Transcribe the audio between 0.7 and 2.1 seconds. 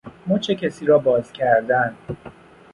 را باز کردن